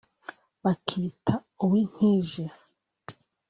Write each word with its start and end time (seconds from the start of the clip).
bakita 0.63 1.33
“uwintije 1.63 2.43